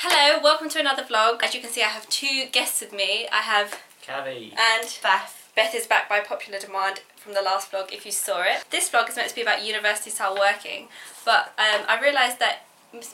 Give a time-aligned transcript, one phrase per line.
[0.00, 1.42] Hello, welcome to another vlog.
[1.42, 3.26] As you can see, I have two guests with me.
[3.32, 4.52] I have Cavi.
[4.54, 5.50] and Beth.
[5.56, 8.66] Beth is back by popular demand from the last vlog, if you saw it.
[8.70, 10.88] This vlog is meant to be about university style working,
[11.24, 12.66] but um, I realised that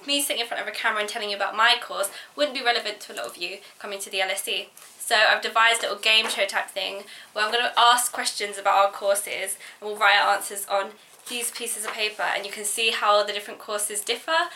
[0.04, 2.64] me sitting in front of a camera and telling you about my course wouldn't be
[2.64, 4.66] relevant to a lot of you coming to the LSE.
[4.98, 8.58] So I've devised a little game show type thing where I'm going to ask questions
[8.58, 10.90] about our courses and we'll write our answers on
[11.28, 14.50] these pieces of paper and you can see how the different courses differ.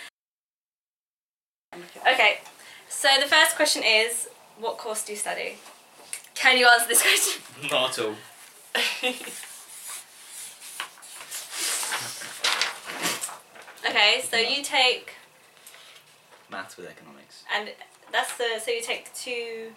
[2.13, 2.39] Okay,
[2.89, 5.57] so the first question is, what course do you study?
[6.35, 7.43] Can you answer this question?
[7.71, 8.15] Not at all.
[13.89, 15.13] Okay, so you take,
[16.51, 17.45] Maths with economics.
[17.55, 17.71] and
[18.13, 19.73] that's the, so you take two,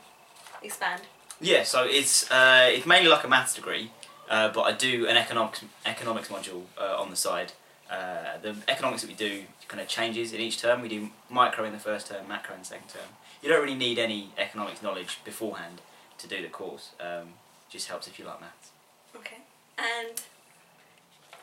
[0.63, 1.01] expand.
[1.41, 3.91] Yeah, so it's uh, it's mainly like a maths degree,
[4.29, 7.53] uh, but I do an economics economics module uh, on the side.
[7.89, 10.81] Uh, the economics that we do kind of changes in each term.
[10.81, 13.09] We do micro in the first term, macro in the second term.
[13.41, 15.81] You don't really need any economics knowledge beforehand
[16.19, 16.91] to do the course.
[16.99, 17.33] Um,
[17.69, 18.71] just helps if you like maths.
[19.15, 19.37] Okay.
[19.77, 20.21] And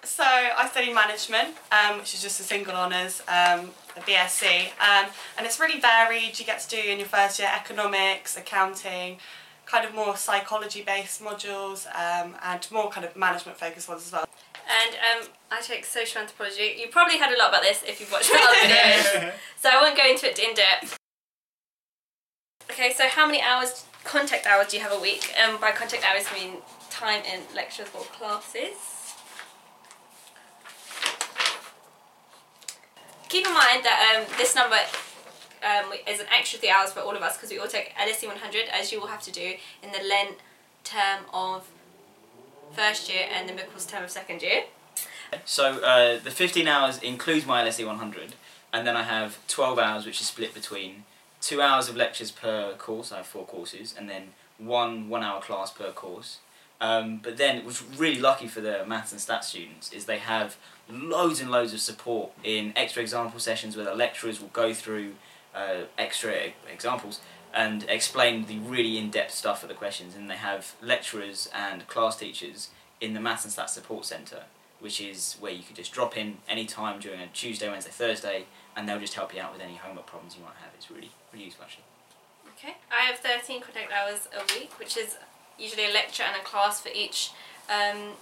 [0.07, 5.11] So I study management, um, which is just a single honours, um, a BSc, um,
[5.37, 6.39] and it's really varied.
[6.39, 9.19] You get to do in your first year economics, accounting,
[9.65, 14.29] kind of more psychology-based modules, um, and more kind of management-focused ones as well.
[14.67, 16.77] And um, I take social anthropology.
[16.79, 19.81] You probably heard a lot about this if you've watched my other videos, so I
[19.81, 20.97] won't go into it in depth.
[22.71, 25.33] Okay, so how many hours, contact hours, do you have a week?
[25.43, 26.57] Um, by contact hours, I mean
[26.91, 28.97] time in lectures or classes.
[33.29, 34.77] Keep in mind that um, this number
[35.63, 38.27] um, is an extra three hours for all of us because we all take LSE
[38.27, 40.37] 100 as you will have to do in the Lent
[40.85, 41.69] term of
[42.73, 44.65] first year and the Michaelmas term of second year.
[45.45, 48.35] So uh, the 15 hours includes my LSE 100,
[48.73, 51.05] and then I have 12 hours, which is split between
[51.41, 53.13] two hours of lectures per course.
[53.13, 56.39] I have four courses, and then one one-hour class per course.
[56.81, 60.57] Um, but then, what's really lucky for the maths and stats students is they have
[60.89, 65.15] loads and loads of support in extra example sessions where the lecturers will go through
[65.55, 67.21] uh, extra examples
[67.57, 70.15] and explain the really in-depth stuff of the questions.
[70.15, 72.69] And they have lecturers and class teachers
[73.01, 74.45] in the maths and stats support centre
[74.81, 78.45] which is where you could just drop in any time during a Tuesday, Wednesday, Thursday,
[78.77, 80.71] and they'll just help you out with any homework problems you might have.
[80.77, 81.85] It's really, really useful actually.
[82.59, 82.77] Okay.
[82.91, 85.17] I have 13 contact hours a week, which is
[85.59, 87.31] usually a lecture and a class for each
[87.69, 88.13] um,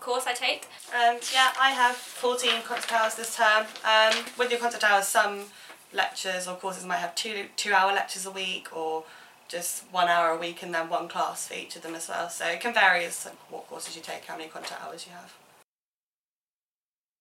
[0.00, 0.68] course I take.
[0.92, 3.66] Um, yeah, I have 14 contact hours this term.
[3.84, 5.44] Um, with your contact hours, some
[5.92, 9.04] lectures or courses might have two two-hour lectures a week, or
[9.48, 12.28] just one hour a week, and then one class for each of them as well.
[12.28, 15.12] So it can vary as to what courses you take, how many contact hours you
[15.12, 15.34] have.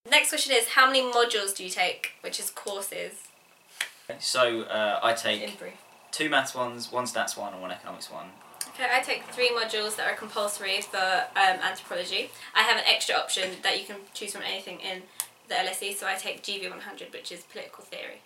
[0.10, 3.28] Next question is how many modules do you take, which is courses
[4.20, 5.58] So uh, I take
[6.12, 8.28] two maths ones, one stats one, and one economics one.
[8.70, 12.32] Okay, I take three modules that are compulsory for um, anthropology.
[12.56, 15.04] I have an extra option that you can choose from anything in
[15.50, 18.22] the LSE, so I take GV100, which is political theory.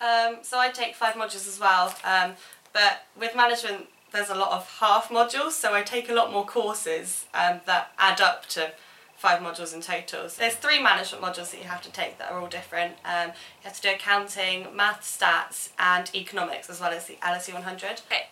[0.00, 2.32] Um, so I take five modules as well, um,
[2.72, 6.44] but with management there's a lot of half modules, so I take a lot more
[6.44, 8.72] courses um, that add up to
[9.16, 10.28] five modules in total.
[10.28, 12.94] So there's three management modules that you have to take that are all different.
[13.04, 17.52] Um, you have to do accounting, math, stats, and economics, as well as the LSE
[17.52, 18.02] 100.
[18.06, 18.26] Okay,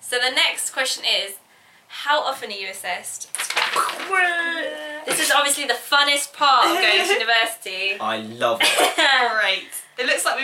[0.00, 1.36] so the next question is
[1.88, 3.32] how often are you assessed?
[5.06, 7.98] This is obviously the funnest part of going to university.
[8.00, 9.40] I love it.
[9.40, 9.75] Great.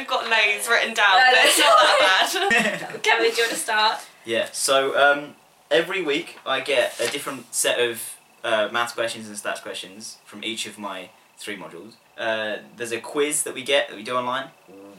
[0.02, 3.02] It looks like we've got loads written down, No, but it's not that bad.
[3.02, 4.00] Kevin, do you want to start?
[4.24, 4.48] yeah.
[4.52, 5.36] So um,
[5.70, 10.42] every week I get a different set of uh, maths questions and stats questions from
[10.44, 11.94] each of my three modules.
[12.18, 14.50] Uh, there's a quiz that we get that we do online,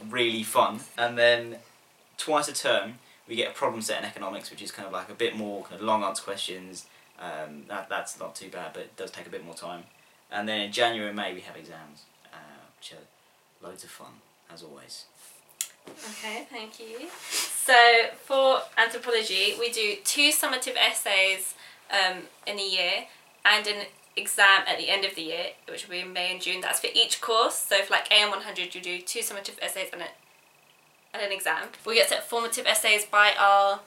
[0.10, 1.58] really fun, and then
[2.18, 5.10] twice a term we get a problem set in economics, which is kind of like
[5.10, 6.86] a bit more kind of long answer questions.
[7.20, 9.84] Um, that that's not too bad, but it does take a bit more time.
[10.32, 12.04] And then in January and May we have exams,
[12.34, 12.38] uh,
[12.78, 14.08] which are loads of fun
[14.54, 15.06] as always.
[15.88, 17.10] Okay, thank you.
[17.30, 17.74] So
[18.24, 21.56] for anthropology, we do two summative essays
[21.92, 23.06] um, in a year
[23.46, 23.86] and an
[24.16, 26.62] exam at the end of the year, which will be in May and June.
[26.62, 27.58] That's for each course.
[27.58, 30.06] So for like AN 100, you do two summative essays and, a,
[31.14, 31.70] and an exam.
[31.86, 33.82] We get set formative essays by our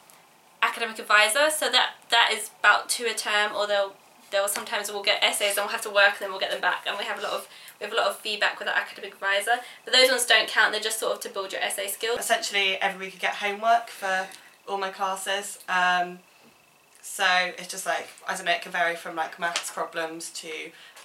[0.63, 1.51] academic advisor.
[1.51, 3.95] So that that is about two a term, or they'll
[4.31, 6.61] they'll sometimes we'll get essays and we'll have to work and then we'll get them
[6.61, 7.49] back and we have a lot of
[7.81, 10.73] we have a lot of feedback with our academic advisor but those ones don't count
[10.73, 13.89] they're just sort of to build your essay skills Essentially, every week I get homework
[13.89, 14.27] for
[14.69, 15.61] all my classes.
[15.69, 16.19] Um,
[17.01, 17.25] so
[17.57, 20.51] it's just like, I don't know, it can vary from like maths problems to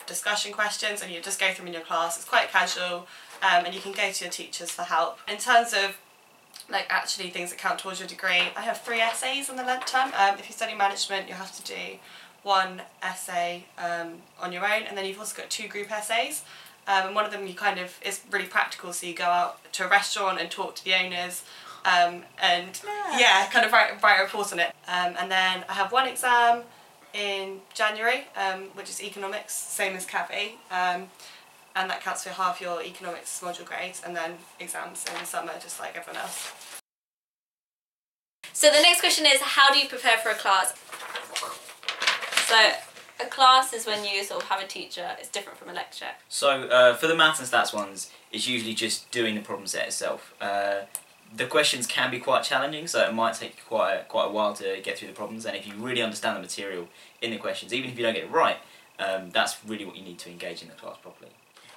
[0.07, 2.17] discussion questions and you just go through them in your class.
[2.17, 3.07] It's quite casual
[3.43, 5.19] um, and you can go to your teachers for help.
[5.27, 5.97] In terms of
[6.69, 9.85] like actually things that count towards your degree, I have three essays on the Lent
[9.85, 10.11] term.
[10.17, 11.97] Um, if you study management, you have to do
[12.43, 16.43] one essay um, on your own and then you've also got two group essays.
[16.87, 19.59] Um, and one of them you kind of is really practical, so you go out
[19.73, 21.43] to a restaurant and talk to the owners,
[21.85, 23.19] um, and Yeah.
[23.19, 24.73] yeah, kind of write, write a report on it.
[24.87, 26.63] Um, and then I have one exam
[27.13, 31.09] in January, um, which is economics, same as CAVI, um,
[31.75, 35.53] and that counts for half your economics module grades, and then exams in the summer,
[35.61, 36.51] just like everyone else.
[38.53, 40.73] So the next question is how do you prepare for a class?
[42.51, 42.71] So
[43.21, 45.11] a class is when you sort of have a teacher.
[45.17, 46.09] It's different from a lecture.
[46.27, 49.87] So uh, for the maths and stats ones, it's usually just doing the problem set
[49.87, 50.33] itself.
[50.41, 50.81] Uh,
[51.33, 54.31] the questions can be quite challenging, so it might take you quite a, quite a
[54.31, 55.45] while to get through the problems.
[55.45, 56.89] And if you really understand the material
[57.21, 58.57] in the questions, even if you don't get it right,
[58.99, 61.31] um, that's really what you need to engage in the class properly.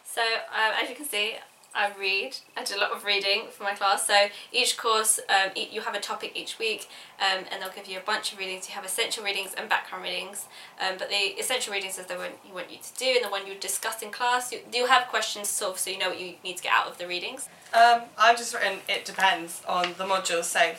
[0.05, 1.37] So um, as you can see,
[1.75, 2.37] I read.
[2.57, 4.07] I do a lot of reading for my class.
[4.07, 4.15] So
[4.53, 6.89] each course, um, you have a topic each week,
[7.21, 8.69] um, and they'll give you a bunch of readings.
[8.69, 10.47] You have essential readings and background readings.
[10.81, 13.31] Um, but the essential readings is the one you want you to do, and the
[13.31, 14.53] one you discuss in class.
[14.53, 16.87] You, you'll have questions to solve, so you know what you need to get out
[16.87, 17.49] of the readings.
[17.73, 20.75] Um, I've just written it depends on the modules, so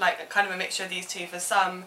[0.00, 1.26] like kind of a mixture of these two.
[1.26, 1.84] For some,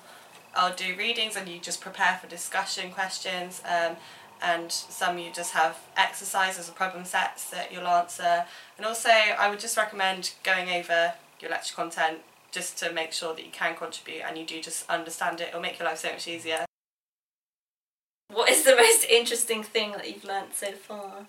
[0.55, 3.95] I'll do readings and you just prepare for discussion questions, um,
[4.41, 8.45] and some you just have exercises or problem sets that you'll answer.
[8.77, 12.19] And also, I would just recommend going over your lecture content
[12.51, 15.49] just to make sure that you can contribute and you do just understand it.
[15.49, 16.65] It'll make your life so much easier.
[18.31, 21.27] What is the most interesting thing that you've learnt so far?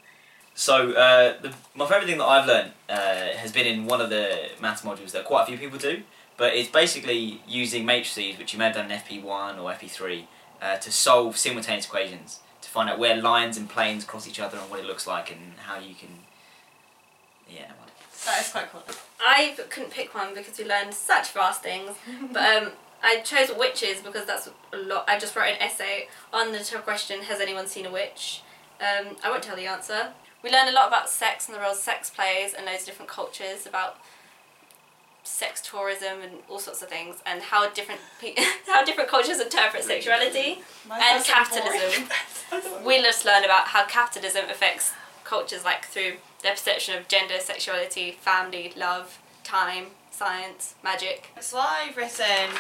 [0.55, 4.11] So uh, the, my favourite thing that I've learned uh, has been in one of
[4.11, 6.03] the maths modules that quite a few people do,
[6.37, 10.27] but it's basically using matrices, which you may have done in FP1 or FP3,
[10.63, 14.57] uh, to solve simultaneous equations, to find out where lines and planes cross each other
[14.57, 16.09] and what it looks like and how you can...
[17.51, 17.91] Yeah, what-
[18.25, 18.83] That is quite cool.
[19.21, 21.91] I couldn't pick one because we learned such vast things.
[22.33, 22.71] but um,
[23.03, 25.05] I chose witches because that's a lot.
[25.09, 28.43] I just wrote an essay on the question Has anyone seen a witch?
[28.81, 30.13] Um, I won't tell the answer.
[30.43, 33.11] We learned a lot about sex and the roles sex plays and loads of different
[33.11, 33.97] cultures about
[35.43, 38.35] sex tourism and all sorts of things and how different pe-
[38.69, 42.09] how different cultures interpret sexuality and capitalism.
[42.87, 44.93] we just learn about how capitalism affects
[45.25, 46.13] cultures like through
[46.43, 51.31] their perception of gender, sexuality, family, love, time, science, magic.
[51.41, 52.51] So I've written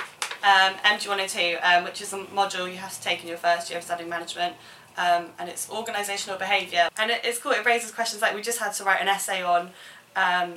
[0.42, 3.78] um, MG102, um, which is a module you have to take in your first year
[3.78, 4.54] of studying management,
[4.96, 6.88] um, and it's organisational behaviour.
[6.96, 9.42] And it, it's cool, it raises questions like we just had to write an essay
[9.42, 9.70] on,
[10.16, 10.54] um,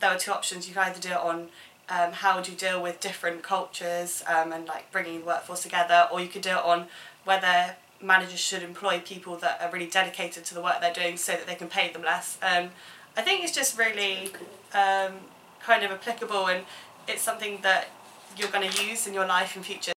[0.00, 1.48] there were two options, you could either do it on
[1.88, 6.08] um, how do you deal with different cultures um, and like bringing the workforce together,
[6.12, 6.86] or you could do it on
[7.24, 11.32] whether managers should employ people that are really dedicated to the work they're doing so
[11.32, 12.38] that they can pay them less.
[12.42, 12.70] Um,
[13.16, 14.30] I think it's just really
[14.72, 15.14] um,
[15.60, 16.64] kind of applicable and
[17.08, 17.88] it's something that
[18.36, 19.92] you're going to use in your life in future.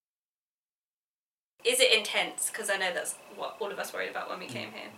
[1.64, 2.50] Is it intense?
[2.50, 4.90] Because I know that's what all of us worried about when we came here.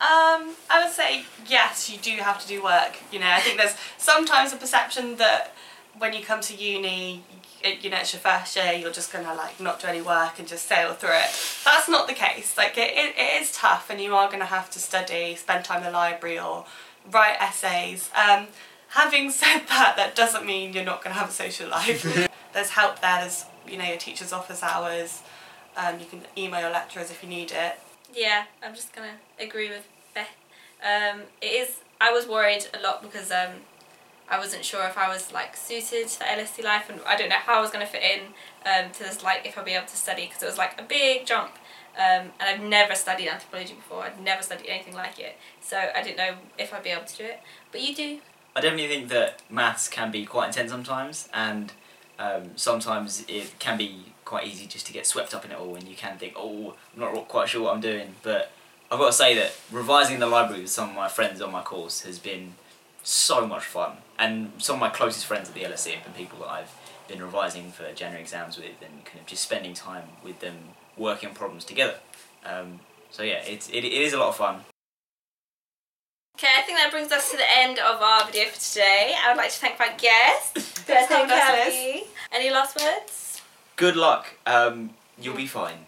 [0.00, 2.96] Um, I would say yes, you do have to do work.
[3.12, 5.52] You know, I think there's sometimes a perception that
[5.98, 7.22] when you come to uni,
[7.80, 10.46] you know, it's your first year, you're just gonna like not do any work and
[10.46, 11.60] just sail through it.
[11.64, 12.56] That's not the case.
[12.56, 15.78] Like it, it, it is tough, and you are gonna have to study, spend time
[15.78, 16.64] in the library, or
[17.10, 18.10] write essays.
[18.14, 18.46] Um,
[18.90, 22.28] having said that, that doesn't mean you're not gonna have a social life.
[22.52, 23.20] there's help there.
[23.20, 25.22] There's you know your teacher's office hours.
[25.76, 27.78] Um, you can email your lecturers if you need it.
[28.14, 30.28] Yeah, I'm just gonna agree with Beth.
[30.82, 31.80] Um, it is.
[32.00, 33.50] I was worried a lot because um,
[34.30, 37.28] I wasn't sure if I was like suited to the LSE life, and I don't
[37.28, 38.20] know how I was gonna fit in
[38.66, 39.22] um, to this.
[39.22, 41.52] Like, if I'd be able to study, because it was like a big jump.
[41.96, 44.04] Um, and I've never studied anthropology before.
[44.04, 47.16] I'd never studied anything like it, so I didn't know if I'd be able to
[47.16, 47.40] do it.
[47.72, 48.20] But you do.
[48.54, 51.72] I definitely think that maths can be quite intense sometimes, and
[52.18, 55.74] um, sometimes it can be quite easy just to get swept up in it all,
[55.74, 58.14] and you can think, oh, I'm not quite sure what I'm doing.
[58.22, 58.52] But
[58.90, 61.62] I've got to say that revising the library with some of my friends on my
[61.62, 62.54] course has been
[63.08, 66.40] so much fun, and some of my closest friends at the LSE have been people
[66.40, 66.74] that I've
[67.08, 70.56] been revising for January exams with, and kind of just spending time with them
[70.96, 71.96] working on problems together.
[72.44, 74.60] Um, so yeah, it's, it, it is a lot of fun.
[76.36, 79.14] Okay, I think that brings us to the end of our video for today.
[79.18, 81.74] I would like to thank my guest, Thanks for having us, Liz.
[81.74, 82.04] Kathy.
[82.30, 83.42] Any last words?
[83.76, 84.26] Good luck.
[84.46, 85.87] Um, you'll be fine.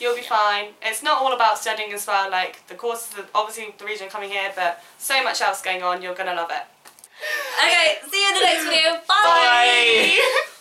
[0.00, 0.70] You'll be fine.
[0.82, 2.30] It's not all about studying as well.
[2.30, 6.02] Like the course are obviously the reason coming here, but so much else going on.
[6.02, 6.64] You're gonna love it.
[7.58, 9.00] Okay, see you in the next video.
[9.06, 10.44] Bye.